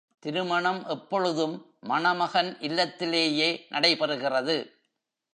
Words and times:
திருமணம் 0.19 0.85
எப்பொழுதும், 0.85 1.75
மணமகன் 1.79 2.57
இல்லத்திலேயே 2.59 3.65
நடைபெறுகிறது. 3.69 4.71